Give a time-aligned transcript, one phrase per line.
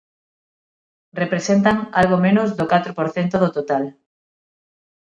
[1.21, 3.83] Representan algo menos do catro por cento do total.